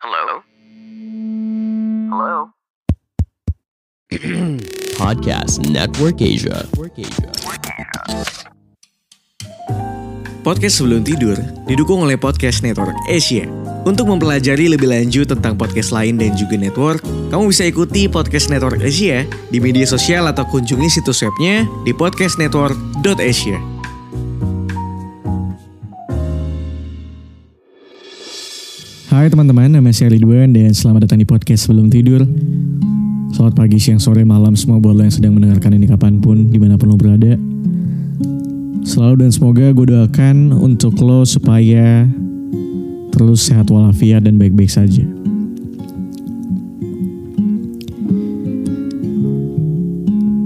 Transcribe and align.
Hello? 0.00 0.40
Hello? 2.08 2.36
Podcast 4.96 5.60
Network 5.68 6.24
Asia. 6.24 6.64
Podcast 10.40 10.80
sebelum 10.80 11.04
tidur 11.04 11.36
didukung 11.68 12.00
oleh 12.00 12.16
Podcast 12.16 12.64
Network 12.64 12.96
Asia. 13.12 13.44
Untuk 13.84 14.08
mempelajari 14.08 14.72
lebih 14.72 14.88
lanjut 14.88 15.28
tentang 15.28 15.60
podcast 15.60 15.92
lain 15.92 16.16
dan 16.16 16.32
juga 16.32 16.56
network, 16.56 17.04
kamu 17.28 17.52
bisa 17.52 17.68
ikuti 17.68 18.08
Podcast 18.08 18.48
Network 18.48 18.80
Asia 18.80 19.28
di 19.52 19.60
media 19.60 19.84
sosial 19.84 20.24
atau 20.32 20.48
kunjungi 20.48 20.88
situs 20.88 21.20
webnya 21.20 21.68
di 21.84 21.92
podcastnetwork.asia. 21.92 23.79
Hai 29.10 29.26
teman-teman, 29.26 29.66
nama 29.66 29.90
saya 29.90 30.14
Ridwan 30.14 30.54
dan 30.54 30.70
selamat 30.70 31.10
datang 31.10 31.18
di 31.18 31.26
podcast 31.26 31.66
sebelum 31.66 31.90
tidur. 31.90 32.22
Selamat 33.34 33.58
pagi, 33.58 33.82
siang, 33.82 33.98
sore, 33.98 34.22
malam 34.22 34.54
semua 34.54 34.78
buat 34.78 34.94
lo 34.94 35.02
yang 35.02 35.10
sedang 35.10 35.34
mendengarkan 35.34 35.74
ini 35.74 35.90
kapan 35.90 36.22
pun, 36.22 36.46
di 36.46 36.62
mana 36.62 36.78
pun 36.78 36.94
lo 36.94 36.94
berada. 36.94 37.34
Selalu 38.86 39.26
dan 39.26 39.34
semoga 39.34 39.66
gue 39.74 39.82
doakan 39.90 40.54
untuk 40.54 40.94
lo 41.02 41.26
supaya 41.26 42.06
terus 43.10 43.50
sehat 43.50 43.66
walafiat 43.74 44.22
dan 44.22 44.38
baik-baik 44.38 44.70
saja. 44.70 45.02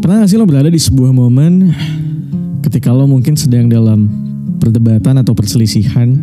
Pernah 0.01 0.25
gak 0.25 0.29
sih 0.33 0.41
lo 0.41 0.49
berada 0.49 0.73
di 0.73 0.81
sebuah 0.81 1.13
momen 1.13 1.69
ketika 2.65 2.97
lo 2.97 3.05
mungkin 3.05 3.37
sedang 3.37 3.69
dalam 3.69 4.09
perdebatan 4.57 5.21
atau 5.21 5.37
perselisihan 5.37 6.17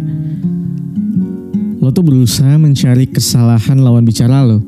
lo 1.81 1.89
tuh 1.89 2.05
berusaha 2.05 2.61
mencari 2.61 3.09
kesalahan 3.09 3.81
lawan 3.81 4.05
bicara 4.05 4.45
lo. 4.45 4.61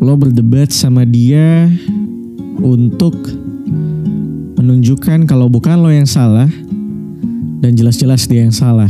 Lo 0.00 0.16
berdebat 0.16 0.72
sama 0.72 1.04
dia 1.04 1.68
untuk 2.56 3.12
menunjukkan 4.56 5.28
kalau 5.28 5.52
bukan 5.52 5.76
lo 5.76 5.92
yang 5.92 6.08
salah 6.08 6.48
dan 7.60 7.76
jelas-jelas 7.76 8.24
dia 8.24 8.48
yang 8.48 8.56
salah. 8.56 8.88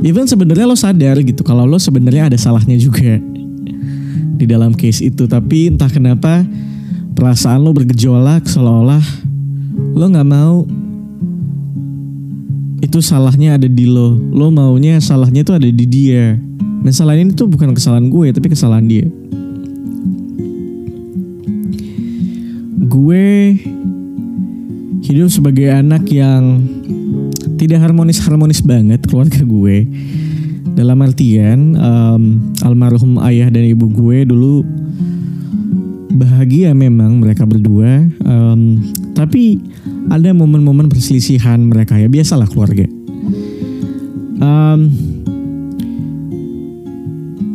Even 0.00 0.24
sebenarnya 0.24 0.64
lo 0.64 0.80
sadar 0.80 1.20
gitu 1.20 1.44
kalau 1.44 1.68
lo 1.68 1.76
sebenarnya 1.76 2.32
ada 2.32 2.38
salahnya 2.40 2.80
juga 2.80 3.20
di 4.38 4.48
dalam 4.48 4.72
case 4.72 5.12
itu, 5.12 5.28
tapi 5.28 5.68
entah 5.68 5.92
kenapa 5.92 6.40
perasaan 7.12 7.60
lo 7.60 7.76
bergejolak 7.76 8.48
seolah-olah 8.48 9.04
lo 9.92 10.04
nggak 10.08 10.28
mau 10.30 10.77
itu 12.88 13.04
salahnya 13.04 13.60
ada 13.60 13.68
di 13.68 13.84
lo. 13.84 14.16
Lo 14.32 14.48
maunya 14.48 14.96
salahnya 14.96 15.44
itu 15.44 15.52
ada 15.52 15.68
di 15.68 15.84
dia. 15.84 16.40
Dan 16.80 16.88
kesalahan 16.88 17.28
ini 17.28 17.36
tuh 17.36 17.44
bukan 17.44 17.76
kesalahan 17.76 18.08
gue, 18.08 18.32
tapi 18.32 18.48
kesalahan 18.48 18.88
dia. 18.88 19.04
Gue 22.88 23.60
hidup 25.04 25.28
sebagai 25.28 25.68
anak 25.68 26.08
yang 26.08 26.64
tidak 27.60 27.84
harmonis-harmonis 27.84 28.64
banget 28.64 29.04
keluarga 29.04 29.44
gue. 29.44 29.84
Dalam 30.72 31.04
artian 31.04 31.76
um, 31.76 32.54
almarhum 32.64 33.20
ayah 33.20 33.52
dan 33.52 33.68
ibu 33.68 33.84
gue 33.84 34.24
dulu 34.24 34.64
bahagia 36.12 36.72
memang 36.72 37.20
mereka 37.20 37.44
berdua. 37.44 38.08
Um, 38.24 38.80
tapi 39.12 39.60
ada 40.08 40.32
momen-momen 40.32 40.88
perselisihan 40.88 41.60
mereka 41.60 42.00
ya 42.00 42.08
biasalah 42.08 42.48
keluarga. 42.48 42.88
Um, 44.38 44.80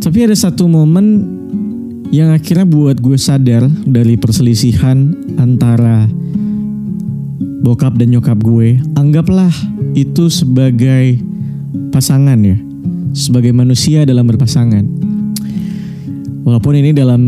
tapi 0.03 0.19
ada 0.27 0.35
satu 0.35 0.67
momen 0.67 1.25
yang 2.13 2.29
akhirnya 2.29 2.69
buat 2.69 3.01
gue 3.01 3.17
sadar 3.17 3.65
dari 3.89 4.13
perselisihan 4.19 5.17
antara 5.41 6.05
bokap 7.63 7.97
dan 7.97 8.13
nyokap 8.13 8.38
gue. 8.44 8.78
Anggaplah 8.94 9.49
itu 9.97 10.29
sebagai 10.29 11.17
pasangan 11.89 12.38
ya, 12.44 12.59
sebagai 13.17 13.55
manusia 13.55 14.05
dalam 14.05 14.29
berpasangan. 14.29 15.03
Walaupun 16.43 16.75
ini 16.75 16.91
dalam 16.91 17.21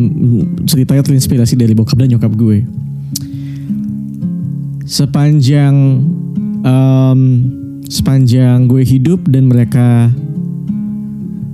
ceritanya 0.68 1.00
terinspirasi 1.00 1.56
dari 1.56 1.72
bokap 1.72 1.96
dan 1.96 2.12
nyokap 2.12 2.36
gue. 2.36 2.68
Sepanjang 4.86 6.04
um, 6.62 7.20
sepanjang 7.88 8.68
gue 8.68 8.84
hidup 8.84 9.24
dan 9.32 9.48
mereka 9.48 10.12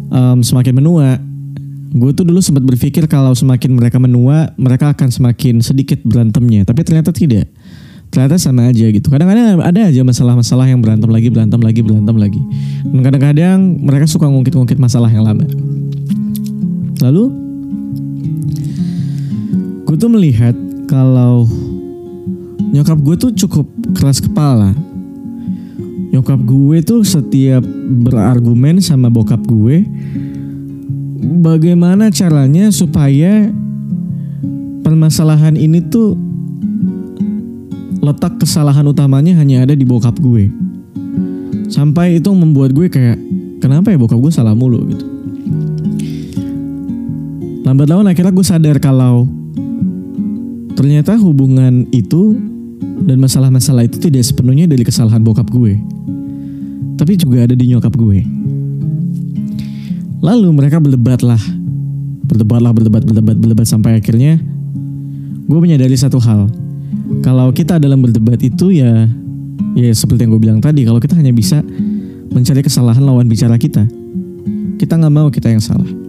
um, 0.10 0.42
semakin 0.42 0.74
menua 0.74 1.22
gue 1.92 2.12
tuh 2.16 2.24
dulu 2.24 2.40
sempat 2.40 2.64
berpikir 2.64 3.04
kalau 3.12 3.36
semakin 3.36 3.76
mereka 3.76 4.00
menua 4.00 4.56
mereka 4.56 4.96
akan 4.96 5.12
semakin 5.12 5.60
sedikit 5.62 6.00
berantemnya. 6.02 6.66
Tapi 6.66 6.82
ternyata 6.82 7.14
tidak. 7.14 7.52
Ternyata 8.12 8.36
sama 8.36 8.68
aja 8.68 8.92
gitu. 8.92 9.08
Kadang-kadang 9.08 9.64
ada 9.64 9.82
aja 9.88 10.02
masalah-masalah 10.04 10.68
yang 10.68 10.84
berantem 10.84 11.08
lagi 11.08 11.32
berantem 11.32 11.62
lagi 11.64 11.80
berantem 11.80 12.16
lagi. 12.20 12.42
Dan 12.84 13.00
kadang-kadang 13.06 13.60
mereka 13.80 14.04
suka 14.08 14.28
ngungkit-ngungkit 14.28 14.76
masalah 14.76 15.08
yang 15.08 15.24
lama. 15.24 15.48
Lalu 17.00 17.41
tuh 20.02 20.10
melihat 20.10 20.58
kalau 20.90 21.46
nyokap 22.74 22.98
gue 23.06 23.16
tuh 23.22 23.32
cukup 23.46 23.70
keras 23.94 24.18
kepala. 24.18 24.74
Nyokap 26.10 26.42
gue 26.42 26.82
tuh 26.82 27.06
setiap 27.06 27.62
berargumen 28.02 28.82
sama 28.82 29.14
bokap 29.14 29.46
gue, 29.46 29.86
bagaimana 31.46 32.10
caranya 32.10 32.74
supaya 32.74 33.54
permasalahan 34.82 35.54
ini 35.54 35.86
tuh 35.86 36.18
letak 38.02 38.42
kesalahan 38.42 38.90
utamanya 38.90 39.38
hanya 39.38 39.70
ada 39.70 39.78
di 39.78 39.86
bokap 39.86 40.18
gue. 40.18 40.50
Sampai 41.70 42.18
itu 42.18 42.34
membuat 42.34 42.74
gue 42.74 42.90
kayak, 42.90 43.22
kenapa 43.62 43.94
ya 43.94 44.02
bokap 44.02 44.18
gue 44.18 44.34
salah 44.34 44.58
mulu 44.58 44.82
gitu. 44.90 45.06
Lambat 47.62 47.88
laun 47.88 48.10
akhirnya 48.10 48.34
gue 48.34 48.44
sadar 48.44 48.82
kalau 48.82 49.41
ternyata 50.76 51.18
hubungan 51.20 51.88
itu 51.92 52.36
dan 53.06 53.18
masalah-masalah 53.18 53.86
itu 53.86 53.98
tidak 53.98 54.26
sepenuhnya 54.26 54.70
dari 54.70 54.86
kesalahan 54.86 55.22
bokap 55.22 55.50
gue. 55.50 55.78
Tapi 56.98 57.18
juga 57.18 57.50
ada 57.50 57.56
di 57.58 57.66
nyokap 57.70 57.94
gue. 57.98 58.22
Lalu 60.22 60.50
mereka 60.54 60.78
berdebat 60.78 61.26
lah. 61.26 61.42
Berdebat 62.30 62.62
berdebat, 62.62 63.04
berdebat, 63.04 63.36
berdebat 63.42 63.68
sampai 63.68 63.98
akhirnya 63.98 64.38
gue 65.50 65.60
menyadari 65.60 65.98
satu 65.98 66.22
hal. 66.22 66.48
Kalau 67.26 67.52
kita 67.52 67.82
dalam 67.82 68.00
berdebat 68.00 68.40
itu 68.40 68.72
ya 68.72 69.10
ya 69.76 69.92
seperti 69.92 70.24
yang 70.24 70.32
gue 70.38 70.42
bilang 70.42 70.60
tadi, 70.64 70.88
kalau 70.88 71.02
kita 71.02 71.18
hanya 71.18 71.34
bisa 71.36 71.60
mencari 72.32 72.64
kesalahan 72.64 73.04
lawan 73.04 73.28
bicara 73.28 73.60
kita. 73.60 73.84
Kita 74.80 74.94
nggak 74.96 75.14
mau 75.14 75.28
kita 75.28 75.52
yang 75.52 75.62
salah. 75.62 76.01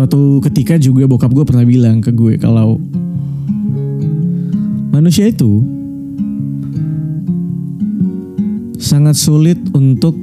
Suatu 0.00 0.40
ketika 0.48 0.80
juga 0.80 1.04
bokap 1.04 1.28
gue 1.28 1.44
pernah 1.44 1.60
bilang 1.60 2.00
ke 2.00 2.08
gue 2.08 2.40
kalau 2.40 2.80
manusia 4.96 5.28
itu 5.28 5.60
sangat 8.80 9.12
sulit 9.20 9.60
untuk 9.76 10.16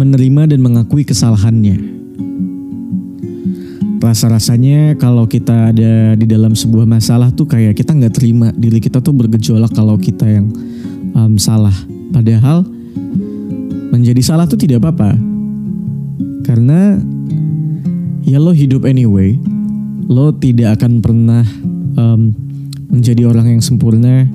menerima 0.00 0.48
dan 0.48 0.64
mengakui 0.64 1.04
kesalahannya. 1.04 1.76
Rasa-rasanya 4.00 4.96
kalau 4.96 5.28
kita 5.28 5.76
ada 5.76 6.16
di 6.16 6.24
dalam 6.24 6.56
sebuah 6.56 6.88
masalah 6.88 7.28
tuh 7.36 7.44
kayak 7.44 7.76
kita 7.76 7.92
nggak 7.92 8.16
terima 8.16 8.48
diri 8.56 8.80
kita 8.80 9.04
tuh 9.04 9.12
bergejolak 9.12 9.76
kalau 9.76 10.00
kita 10.00 10.24
yang 10.24 10.48
um, 11.12 11.36
salah. 11.36 11.76
Padahal 12.16 12.64
menjadi 13.92 14.24
salah 14.24 14.48
tuh 14.48 14.56
tidak 14.56 14.80
apa-apa. 14.80 15.20
Karena 16.48 16.96
ya 18.26 18.42
lo 18.42 18.50
hidup 18.50 18.82
anyway. 18.82 19.38
Lo 20.10 20.34
tidak 20.34 20.82
akan 20.82 20.98
pernah 20.98 21.46
um, 21.94 22.34
menjadi 22.90 23.26
orang 23.30 23.56
yang 23.56 23.62
sempurna 23.62 24.26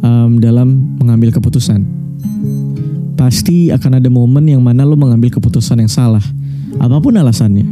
um, 0.00 0.40
dalam 0.40 0.96
mengambil 0.96 1.30
keputusan. 1.30 1.84
Pasti 3.14 3.68
akan 3.70 4.00
ada 4.00 4.08
momen 4.08 4.48
yang 4.48 4.64
mana 4.64 4.82
lo 4.88 4.96
mengambil 4.96 5.28
keputusan 5.28 5.84
yang 5.84 5.92
salah. 5.92 6.24
Apa 6.80 6.98
pun 6.98 7.14
alasannya. 7.14 7.64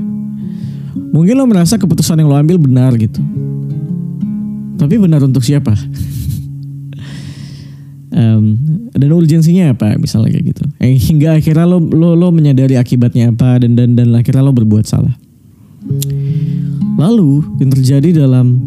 Mungkin 1.13 1.35
lo 1.37 1.45
merasa 1.49 1.81
keputusan 1.81 2.21
yang 2.21 2.29
lo 2.29 2.37
ambil 2.37 2.61
benar 2.61 2.93
gitu. 3.01 3.21
Tapi 4.77 4.95
benar 5.01 5.25
untuk 5.25 5.43
siapa? 5.43 5.73
Um, 8.13 8.61
dan 8.93 9.09
urgensinya 9.09 9.73
apa 9.73 9.97
misalnya 9.97 10.37
kayak 10.37 10.53
gitu. 10.53 10.69
Eh, 10.85 11.01
hingga 11.01 11.41
akhirnya 11.41 11.65
lo 11.65 11.81
lo 11.81 12.13
lo 12.13 12.29
menyadari 12.29 12.77
akibatnya 12.77 13.33
apa 13.33 13.57
dan 13.65 13.73
dan 13.73 13.97
dan 13.97 14.13
akhirnya 14.13 14.45
lo 14.45 14.53
berbuat 14.53 14.85
salah 14.85 15.17
lalu 16.97 17.43
yang 17.59 17.71
terjadi 17.73 18.25
dalam 18.25 18.61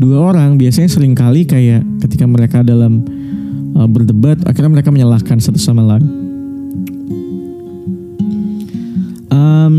dua 0.00 0.32
orang 0.32 0.56
biasanya 0.56 0.88
sering 0.88 1.12
kali 1.12 1.44
kayak 1.44 1.84
ketika 2.00 2.24
mereka 2.24 2.64
dalam 2.64 3.04
uh, 3.76 3.84
berdebat 3.84 4.40
akhirnya 4.48 4.80
mereka 4.80 4.88
menyalahkan 4.88 5.36
satu 5.36 5.60
sama 5.60 5.84
lain. 5.84 6.06
Um, 9.30 9.74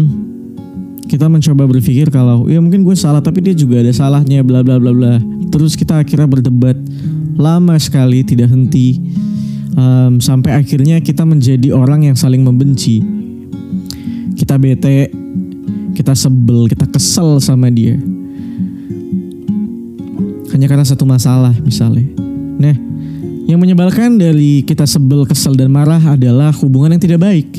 kita 1.10 1.28
mencoba 1.28 1.68
berpikir 1.68 2.08
kalau 2.14 2.48
ya 2.48 2.62
mungkin 2.64 2.88
gue 2.88 2.96
salah 2.96 3.20
tapi 3.20 3.44
dia 3.44 3.52
juga 3.52 3.84
ada 3.84 3.92
salahnya 3.92 4.46
bla 4.46 4.62
bla 4.62 4.78
bla 4.78 4.94
bla. 4.94 5.18
Terus 5.52 5.76
kita 5.76 6.00
akhirnya 6.00 6.30
berdebat 6.30 6.78
lama 7.36 7.76
sekali 7.82 8.22
tidak 8.24 8.54
henti. 8.54 9.02
Um, 9.72 10.20
sampai 10.20 10.60
akhirnya 10.60 11.00
kita 11.00 11.24
menjadi 11.24 11.72
orang 11.74 12.08
yang 12.08 12.16
saling 12.16 12.44
membenci. 12.44 13.02
Kita 14.36 14.60
bete 14.60 15.21
kita 15.98 16.14
sebel 16.16 16.68
kita 16.72 16.88
kesel 16.88 17.42
sama 17.44 17.68
dia. 17.70 17.98
Hanya 20.52 20.68
karena 20.68 20.84
satu 20.84 21.08
masalah 21.08 21.56
misalnya. 21.64 22.06
Nah 22.62 22.76
yang 23.52 23.60
menyebalkan 23.60 24.16
dari 24.16 24.64
kita 24.64 24.88
sebel 24.88 25.28
kesel 25.28 25.60
dan 25.60 25.74
marah 25.74 26.00
adalah 26.00 26.56
hubungan 26.62 26.96
yang 26.96 27.04
tidak 27.04 27.20
baik. 27.20 27.50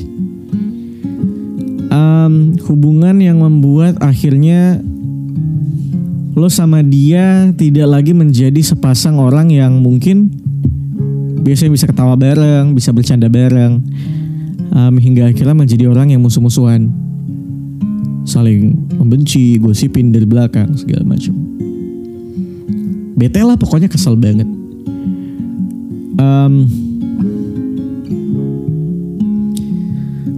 Um, 1.93 2.57
hubungan 2.65 3.21
yang 3.21 3.37
membuat 3.43 4.01
akhirnya 4.01 4.81
lo 6.33 6.49
sama 6.49 6.81
dia 6.81 7.53
tidak 7.53 7.93
lagi 7.93 8.17
menjadi 8.17 8.57
sepasang 8.65 9.21
orang 9.21 9.53
yang 9.53 9.85
mungkin 9.85 10.33
biasanya 11.45 11.75
bisa 11.75 11.85
ketawa 11.91 12.17
bareng, 12.17 12.73
bisa 12.73 12.95
bercanda 12.95 13.29
bareng, 13.29 13.83
um, 14.73 14.95
hingga 14.97 15.29
akhirnya 15.29 15.53
menjadi 15.53 15.85
orang 15.91 16.15
yang 16.15 16.23
musuh-musuhan, 16.25 16.89
saling 18.25 18.73
membenci, 18.97 19.59
gosipin 19.59 20.13
dari 20.15 20.27
belakang 20.27 20.77
segala 20.79 21.05
macam. 21.07 21.35
Bete 23.19 23.43
lah 23.45 23.57
pokoknya 23.61 23.87
kesel 23.87 24.19
banget. 24.19 24.47
Um, 26.19 26.67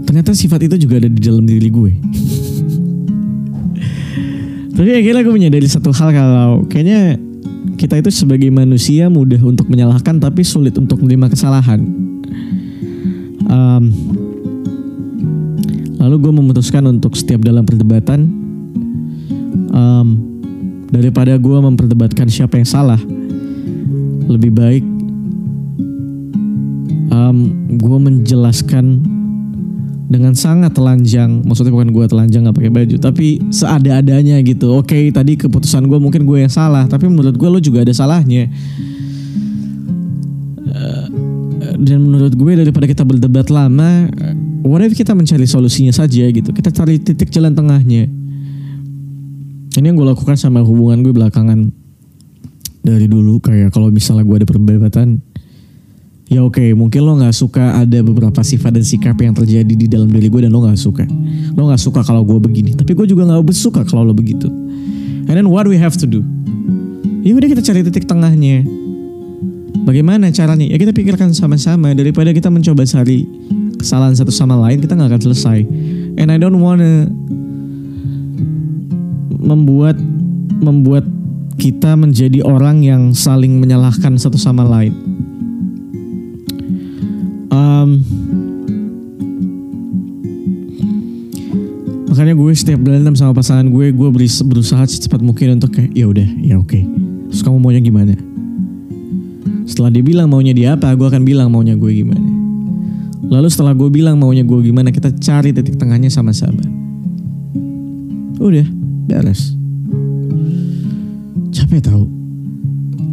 ternyata 0.05 0.37
sifat 0.37 0.69
itu 0.69 0.77
juga 0.89 1.01
ada 1.01 1.09
di 1.09 1.21
dalam 1.21 1.47
diri 1.49 1.71
gue. 1.71 1.93
Tapi 4.75 4.91
akhirnya 4.91 5.23
gue 5.23 5.35
menyadari 5.35 5.69
satu 5.71 5.95
hal 5.95 6.11
kalau 6.11 6.67
kayaknya 6.67 7.15
kita 7.79 8.01
itu 8.01 8.11
sebagai 8.11 8.51
manusia 8.51 9.11
mudah 9.11 9.39
untuk 9.43 9.71
menyalahkan 9.71 10.19
tapi 10.19 10.43
sulit 10.43 10.77
untuk 10.77 11.01
menerima 11.01 11.31
kesalahan. 11.31 12.04
Lalu 16.05 16.29
gue 16.29 16.33
memutuskan 16.37 16.85
untuk 16.85 17.17
setiap 17.17 17.41
dalam 17.41 17.65
perdebatan 17.65 18.29
um, 19.73 20.09
daripada 20.93 21.41
gue 21.41 21.59
memperdebatkan 21.65 22.29
siapa 22.29 22.61
yang 22.61 22.69
salah, 22.69 23.01
lebih 24.29 24.53
baik 24.53 24.85
um, 27.09 27.37
gue 27.81 27.99
menjelaskan 27.99 29.01
dengan 30.05 30.37
sangat 30.37 30.77
telanjang. 30.77 31.41
Maksudnya 31.43 31.73
bukan 31.73 31.91
gue 31.91 32.05
telanjang 32.05 32.45
nggak 32.45 32.57
pakai 32.61 32.73
baju 32.73 32.97
tapi 33.01 33.41
seada-adanya 33.49 34.45
gitu. 34.45 34.77
Oke 34.77 35.09
tadi 35.09 35.41
keputusan 35.41 35.89
gue 35.89 35.97
mungkin 35.97 36.29
gue 36.29 36.45
yang 36.45 36.53
salah 36.53 36.85
tapi 36.85 37.09
menurut 37.09 37.35
gue 37.35 37.49
lo 37.49 37.59
juga 37.59 37.81
ada 37.83 37.97
salahnya. 37.97 38.53
Eh, 40.69 41.07
dan 41.81 41.99
menurut 42.05 42.37
gue 42.37 42.53
daripada 42.55 42.87
kita 42.87 43.03
berdebat 43.03 43.49
lama 43.49 44.07
what 44.65 44.81
if 44.81 44.97
kita 44.97 45.13
mencari 45.13 45.45
solusinya 45.45 45.93
saja 45.93 46.25
gitu? 46.33 46.51
Kita 46.51 46.73
cari 46.73 46.97
titik 46.97 47.29
jalan 47.29 47.53
tengahnya. 47.53 48.09
Ini 49.75 49.85
yang 49.85 49.97
gue 50.01 50.09
lakukan 50.09 50.41
sama 50.41 50.65
hubungan 50.65 51.05
gue 51.05 51.13
belakangan. 51.13 51.69
Dari 52.85 53.09
dulu 53.09 53.41
kayak 53.41 53.73
kalau 53.73 53.89
misalnya 53.93 54.25
gue 54.29 54.45
ada 54.45 54.49
perdebatan 54.49 55.21
ya 56.25 56.41
oke 56.41 56.61
mungkin 56.73 57.01
lo 57.05 57.21
nggak 57.21 57.37
suka 57.37 57.85
ada 57.85 58.01
beberapa 58.01 58.41
sifat 58.41 58.81
dan 58.81 58.85
sikap 58.85 59.17
yang 59.21 59.37
terjadi 59.37 59.75
di 59.77 59.87
dalam 59.89 60.09
diri 60.09 60.29
gue 60.33 60.45
dan 60.45 60.53
lo 60.53 60.65
nggak 60.65 60.81
suka. 60.81 61.05
Lo 61.57 61.69
nggak 61.69 61.81
suka 61.81 62.01
kalau 62.05 62.25
gue 62.25 62.37
begini 62.41 62.77
tapi 62.77 62.93
gue 62.97 63.07
juga 63.09 63.29
nggak 63.29 63.45
suka 63.53 63.85
kalau 63.89 64.05
lo 64.09 64.13
begitu. 64.17 64.49
And 65.29 65.37
then 65.37 65.49
what 65.49 65.65
we 65.65 65.81
have 65.81 65.97
to 66.01 66.07
do? 66.09 66.21
Ya 67.25 67.33
udah 67.33 67.49
kita 67.49 67.65
cari 67.65 67.81
titik 67.85 68.05
tengahnya. 68.05 68.69
Bagaimana 69.85 70.29
caranya? 70.33 70.65
Ya 70.65 70.77
kita 70.77 70.93
pikirkan 70.93 71.33
sama-sama 71.33 71.93
daripada 71.97 72.33
kita 72.33 72.49
mencoba 72.53 72.85
cari 72.85 73.25
kesalahan 73.85 74.17
satu 74.17 74.33
sama 74.33 74.57
lain 74.57 74.81
kita 74.81 74.97
nggak 74.97 75.13
akan 75.13 75.23
selesai 75.29 75.59
and 76.17 76.33
I 76.33 76.41
don't 76.41 76.57
wanna 76.57 77.13
membuat 79.45 80.01
membuat 80.65 81.05
kita 81.61 81.95
menjadi 81.95 82.41
orang 82.43 82.81
yang 82.81 83.13
saling 83.13 83.61
menyalahkan 83.61 84.17
satu 84.17 84.41
sama 84.41 84.65
lain 84.65 85.15
Um, 87.55 88.03
makanya 92.11 92.35
gue 92.35 92.51
setiap 92.51 92.83
berantem 92.83 93.15
sama 93.15 93.31
pasangan 93.31 93.71
gue, 93.71 93.95
gue 93.95 94.09
berusaha 94.43 94.83
secepat 94.91 95.23
mungkin 95.23 95.63
untuk 95.63 95.79
kayak 95.79 95.95
ya 95.95 96.11
udah, 96.11 96.29
ya 96.43 96.59
oke. 96.59 96.81
Terus 97.31 97.47
kamu 97.47 97.63
maunya 97.63 97.79
gimana? 97.79 98.19
Setelah 99.71 99.95
dia 99.95 100.03
bilang 100.03 100.27
maunya 100.27 100.51
dia 100.51 100.75
apa, 100.75 100.91
gue 100.99 101.07
akan 101.07 101.23
bilang 101.23 101.47
maunya 101.47 101.79
gue 101.79 101.91
gimana. 101.95 102.34
Lalu 103.29 103.49
setelah 103.49 103.73
gue 103.73 103.89
bilang 103.89 104.21
maunya 104.21 104.45
gue 104.45 104.59
gimana, 104.61 104.93
kita 104.93 105.13
cari 105.17 105.51
titik 105.55 105.81
tengahnya 105.81 106.13
sama-sama. 106.13 106.61
Udah, 108.43 108.67
beres. 109.09 109.57
Capek 111.55 111.81
tau. 111.81 112.05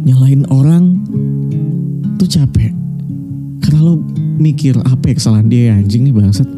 Nyalain 0.02 0.44
orang 0.50 0.98
tuh 2.18 2.28
capek. 2.28 2.74
Karena 3.62 3.80
lo 3.86 4.02
mikir 4.42 4.74
apa 4.82 5.10
ya 5.10 5.14
kesalahan 5.14 5.46
dia 5.46 5.62
ya 5.70 5.74
anjing 5.78 6.04
nih 6.10 6.14
bangsat. 6.14 6.48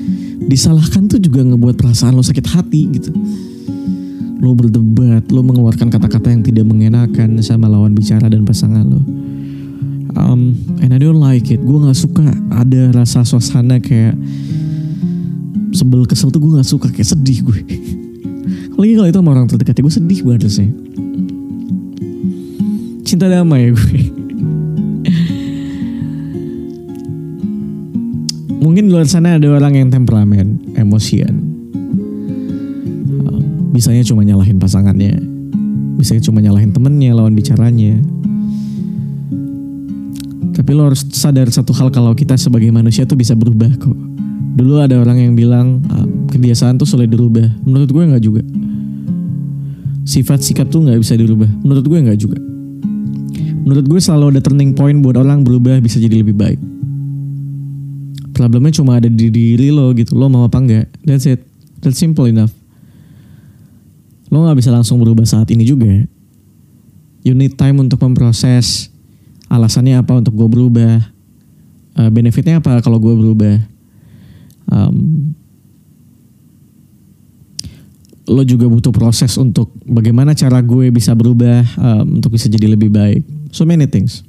Disalahkan 0.50 1.10
tuh 1.10 1.18
juga 1.18 1.42
ngebuat 1.42 1.76
perasaan 1.76 2.14
lo 2.14 2.22
sakit 2.22 2.46
hati 2.46 2.82
gitu. 2.94 3.10
Lo 4.42 4.58
berdebat, 4.58 5.30
lo 5.30 5.42
mengeluarkan 5.46 5.90
kata-kata 5.90 6.34
yang 6.34 6.42
tidak 6.42 6.66
mengenakan 6.66 7.38
sama 7.42 7.70
lawan 7.70 7.94
bicara 7.94 8.26
dan 8.26 8.42
pasangan 8.42 8.82
lo. 8.82 9.02
Um, 10.22 10.54
and 10.78 10.94
I 10.94 11.02
don't 11.02 11.18
like 11.18 11.50
it. 11.50 11.58
Gue 11.58 11.82
nggak 11.82 11.98
suka 11.98 12.22
ada 12.54 12.94
rasa 12.94 13.26
suasana 13.26 13.82
kayak 13.82 14.14
sebel 15.74 16.06
kesel 16.06 16.30
tuh 16.30 16.38
gue 16.38 16.54
nggak 16.54 16.68
suka 16.68 16.86
kayak 16.94 17.10
sedih 17.10 17.42
gue. 17.42 17.58
Lagi 18.78 18.92
kalau 18.94 19.08
itu 19.10 19.18
sama 19.18 19.34
orang 19.34 19.50
terdekat 19.50 19.82
gue 19.82 19.90
sedih 19.90 20.22
banget 20.22 20.46
rasanya. 20.46 20.74
Cinta 23.02 23.26
damai 23.26 23.74
gue. 23.74 23.98
Mungkin 28.62 28.86
di 28.86 28.94
luar 28.94 29.10
sana 29.10 29.42
ada 29.42 29.50
orang 29.50 29.74
yang 29.74 29.90
temperamen, 29.90 30.78
emosian. 30.78 31.34
Um, 33.26 33.74
Bisanya 33.74 34.06
cuma 34.06 34.22
nyalahin 34.22 34.62
pasangannya. 34.62 35.18
Bisanya 35.98 36.22
cuma 36.22 36.38
nyalahin 36.38 36.70
temennya, 36.70 37.10
lawan 37.10 37.34
bicaranya. 37.34 37.98
Tapi 40.72 40.80
lo 40.80 40.88
harus 40.88 41.04
sadar 41.04 41.52
satu 41.52 41.76
hal 41.76 41.92
kalau 41.92 42.16
kita 42.16 42.32
sebagai 42.40 42.72
manusia 42.72 43.04
tuh 43.04 43.12
bisa 43.12 43.36
berubah 43.36 43.68
kok. 43.76 43.92
Dulu 44.56 44.80
ada 44.80 44.96
orang 45.04 45.20
yang 45.20 45.36
bilang 45.36 45.84
um, 45.84 46.24
kebiasaan 46.32 46.80
tuh 46.80 46.88
sulit 46.88 47.12
dirubah. 47.12 47.44
Menurut 47.68 47.92
gue 47.92 48.00
nggak 48.08 48.22
juga. 48.24 48.40
Sifat 50.08 50.40
sikap 50.40 50.72
tuh 50.72 50.88
nggak 50.88 50.96
bisa 50.96 51.12
dirubah. 51.12 51.44
Menurut 51.60 51.84
gue 51.84 51.98
nggak 52.00 52.16
juga. 52.16 52.40
Menurut 53.68 53.84
gue 53.84 54.00
selalu 54.00 54.32
ada 54.32 54.40
turning 54.40 54.72
point 54.72 54.96
buat 55.04 55.20
orang 55.20 55.44
berubah 55.44 55.76
bisa 55.84 56.00
jadi 56.00 56.24
lebih 56.24 56.40
baik. 56.40 56.56
Problemnya 58.32 58.72
cuma 58.72 58.96
ada 58.96 59.12
di 59.12 59.28
diri 59.28 59.68
lo 59.68 59.92
gitu. 59.92 60.16
Lo 60.16 60.32
mau 60.32 60.48
apa 60.48 60.56
enggak? 60.56 60.88
That's 61.04 61.28
it. 61.28 61.44
That's 61.84 62.00
simple 62.00 62.32
enough. 62.32 62.56
Lo 64.32 64.40
nggak 64.48 64.56
bisa 64.56 64.72
langsung 64.72 64.96
berubah 65.04 65.28
saat 65.28 65.52
ini 65.52 65.68
juga. 65.68 66.08
You 67.28 67.36
need 67.36 67.60
time 67.60 67.76
untuk 67.76 68.00
memproses 68.00 68.88
alasannya 69.52 70.00
apa 70.00 70.16
untuk 70.16 70.32
gue 70.32 70.48
berubah. 70.48 70.94
Uh, 71.92 72.08
benefitnya 72.08 72.56
apa 72.56 72.80
kalau 72.80 72.96
gue 72.96 73.12
berubah. 73.12 73.56
Um, 74.72 74.96
lo 78.24 78.40
juga 78.48 78.64
butuh 78.64 78.94
proses 78.94 79.36
untuk 79.36 79.76
bagaimana 79.84 80.32
cara 80.32 80.64
gue 80.64 80.88
bisa 80.88 81.12
berubah 81.12 81.60
um, 81.76 82.22
untuk 82.22 82.32
bisa 82.32 82.48
jadi 82.48 82.72
lebih 82.72 82.88
baik. 82.88 83.20
So 83.52 83.68
many 83.68 83.84
things. 83.84 84.24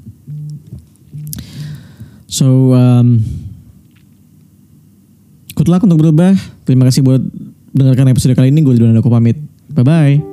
So 2.27 2.75
um, 2.75 3.23
good 5.55 5.71
luck 5.71 5.85
untuk 5.87 6.03
berubah. 6.03 6.35
Terima 6.67 6.89
kasih 6.89 7.05
buat 7.05 7.23
dengarkan 7.71 8.11
episode 8.11 8.35
kali 8.35 8.51
ini. 8.51 8.65
Gue 8.65 8.75
Ridwan 8.75 8.99
aku 8.99 9.07
pamit. 9.07 9.39
Bye 9.71 9.85
bye. 9.87 10.32